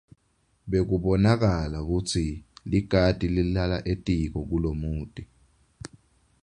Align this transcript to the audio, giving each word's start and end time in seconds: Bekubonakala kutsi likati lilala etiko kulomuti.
Bekubonakala 0.69 1.79
kutsi 1.87 2.23
likati 2.71 3.25
lilala 3.35 3.77
etiko 3.91 4.39
kulomuti. 4.49 5.23